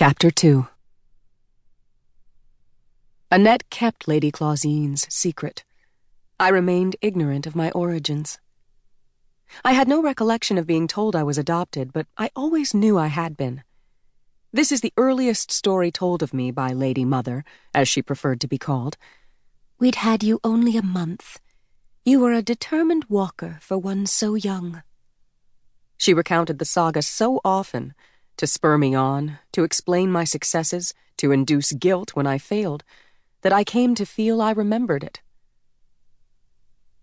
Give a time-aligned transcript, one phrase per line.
[0.00, 0.64] Chapter 2
[3.32, 5.64] Annette kept Lady Klausine's secret.
[6.38, 8.38] I remained ignorant of my origins.
[9.64, 13.08] I had no recollection of being told I was adopted, but I always knew I
[13.08, 13.64] had been.
[14.52, 17.44] This is the earliest story told of me by Lady Mother,
[17.74, 18.96] as she preferred to be called.
[19.80, 21.40] We'd had you only a month.
[22.04, 24.84] You were a determined walker for one so young.
[25.96, 27.94] She recounted the saga so often
[28.38, 32.82] to spur me on, to explain my successes, to induce guilt when I failed,
[33.42, 35.20] that I came to feel I remembered it.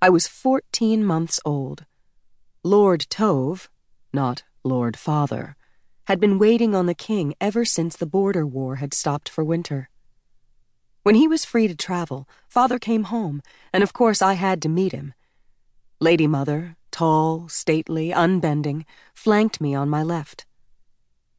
[0.00, 1.84] I was fourteen months old.
[2.62, 3.68] Lord Tove,
[4.12, 5.56] not Lord Father,
[6.04, 9.88] had been waiting on the king ever since the border war had stopped for winter.
[11.02, 14.68] When he was free to travel, Father came home, and of course I had to
[14.68, 15.14] meet him.
[16.00, 20.46] Lady Mother, tall, stately, unbending, flanked me on my left.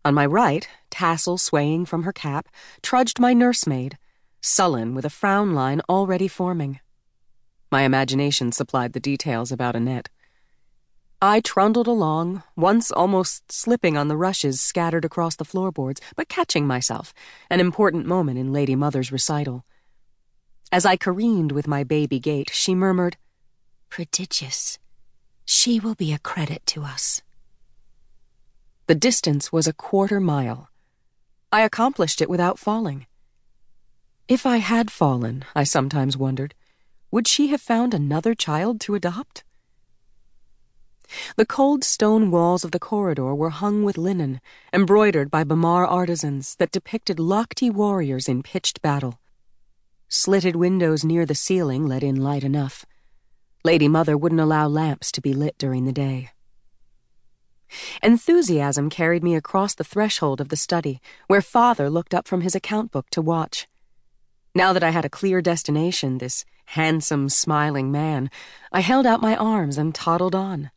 [0.05, 2.47] On my right, tassel swaying from her cap,
[2.83, 3.97] trudged my nursemaid,
[4.39, 6.79] sullen with a frown line already forming.
[7.71, 10.09] My imagination supplied the details about Annette.
[11.23, 16.67] I trundled along, once almost slipping on the rushes scattered across the floorboards, but catching
[16.67, 17.11] myself,
[17.49, 19.65] an important moment in Lady Mother's recital.
[20.71, 23.17] As I careened with my baby gait, she murmured,
[23.89, 24.77] Prodigious.
[25.45, 27.23] She will be a credit to us.
[28.87, 30.69] The distance was a quarter mile.
[31.51, 33.07] I accomplished it without falling.
[34.27, 36.53] If I had fallen, I sometimes wondered,
[37.09, 39.43] would she have found another child to adopt?
[41.35, 44.39] The cold stone walls of the corridor were hung with linen,
[44.71, 49.19] embroidered by Bamarre artisans that depicted Lakti warriors in pitched battle.
[50.07, 52.85] Slitted windows near the ceiling let in light enough.
[53.63, 56.29] Lady Mother wouldn't allow lamps to be lit during the day.
[58.01, 62.55] Enthusiasm carried me across the threshold of the study, where father looked up from his
[62.55, 63.67] account book to watch.
[64.53, 68.29] Now that I had a clear destination, this handsome, smiling man,
[68.71, 70.71] I held out my arms and toddled on.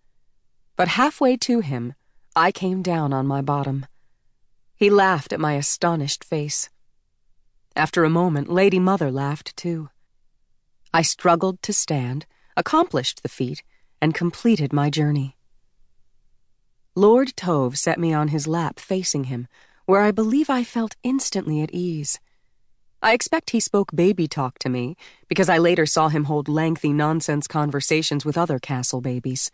[0.76, 1.94] But halfway to him,
[2.34, 3.86] I came down on my bottom.
[4.76, 6.68] He laughed at my astonished face.
[7.74, 9.90] After a moment, Lady Mother laughed too.
[10.92, 12.26] I struggled to stand,
[12.56, 13.62] accomplished the feat,
[14.00, 15.37] and completed my journey.
[16.98, 19.46] Lord Tove set me on his lap facing him,
[19.86, 22.18] where I believe I felt instantly at ease.
[23.00, 24.96] I expect he spoke baby talk to me,
[25.28, 29.52] because I later saw him hold lengthy nonsense conversations with other castle babies.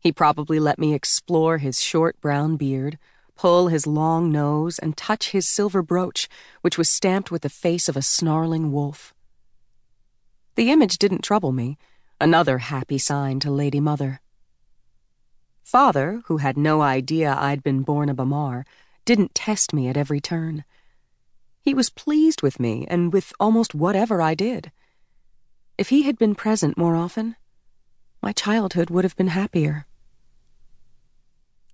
[0.00, 2.98] He probably let me explore his short brown beard,
[3.36, 6.28] pull his long nose, and touch his silver brooch,
[6.60, 9.14] which was stamped with the face of a snarling wolf.
[10.56, 11.78] The image didn't trouble me,
[12.20, 14.20] another happy sign to Lady Mother.
[15.70, 18.64] Father, who had no idea I'd been born a Bamarre,
[19.04, 20.64] didn't test me at every turn.
[21.62, 24.72] He was pleased with me and with almost whatever I did.
[25.78, 27.36] If he had been present more often,
[28.20, 29.86] my childhood would have been happier.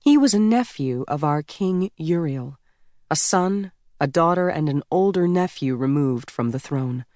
[0.01, 2.59] He was a nephew of our King Uriel,
[3.11, 7.07] a son, a daughter, and an older nephew removed from the throne.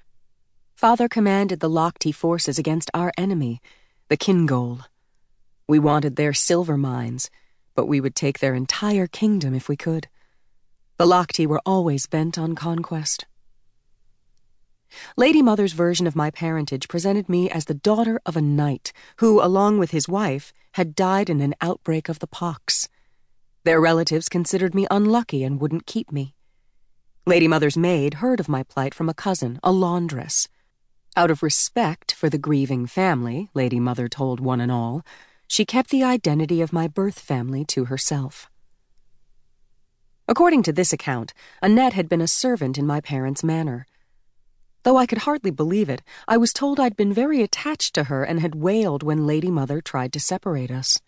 [0.74, 3.60] Father commanded the Lakti forces against our enemy,
[4.08, 4.86] the Kingol.
[5.70, 7.30] We wanted their silver mines,
[7.76, 10.08] but we would take their entire kingdom if we could.
[10.96, 13.24] The Lakti were always bent on conquest.
[15.16, 19.40] Lady Mother's version of my parentage presented me as the daughter of a knight who,
[19.40, 22.88] along with his wife, had died in an outbreak of the pox.
[23.62, 26.34] Their relatives considered me unlucky and wouldn't keep me.
[27.26, 30.48] Lady Mother's maid heard of my plight from a cousin, a laundress.
[31.16, 35.04] Out of respect for the grieving family, Lady Mother told one and all,
[35.50, 38.48] she kept the identity of my birth family to herself.
[40.28, 43.84] According to this account, Annette had been a servant in my parents' manor.
[44.84, 48.22] Though I could hardly believe it, I was told I'd been very attached to her
[48.22, 51.00] and had wailed when Lady Mother tried to separate us.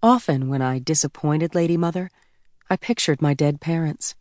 [0.00, 2.08] Often, when I disappointed Lady Mother,
[2.70, 4.14] I pictured my dead parents.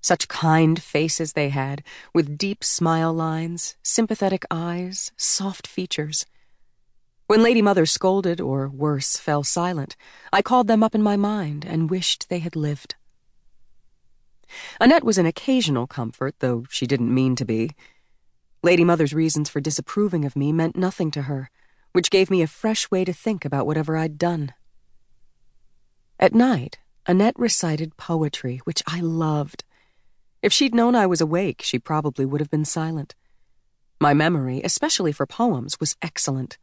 [0.00, 1.82] Such kind faces they had,
[2.14, 6.26] with deep smile lines, sympathetic eyes, soft features.
[7.26, 9.96] When Lady Mother scolded, or worse, fell silent,
[10.32, 12.94] I called them up in my mind and wished they had lived.
[14.80, 17.70] Annette was an occasional comfort, though she didn't mean to be.
[18.62, 21.50] Lady Mother's reasons for disapproving of me meant nothing to her,
[21.92, 24.52] which gave me a fresh way to think about whatever I'd done.
[26.18, 29.64] At night, Annette recited poetry, which I loved.
[30.42, 33.14] If she'd known I was awake, she probably would have been silent.
[34.00, 36.58] My memory, especially for poems, was excellent.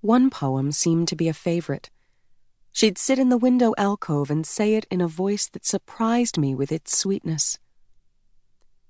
[0.00, 1.90] One poem seemed to be a favorite.
[2.72, 6.54] She'd sit in the window alcove and say it in a voice that surprised me
[6.54, 7.58] with its sweetness.